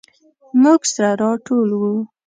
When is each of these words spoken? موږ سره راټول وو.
موږ 0.61 0.81
سره 0.93 1.11
راټول 1.21 1.69
وو. 1.79 1.95